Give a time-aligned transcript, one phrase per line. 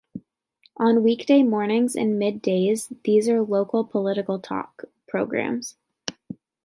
[0.77, 5.75] On weekday mornings and mid-days these are local political talk programs.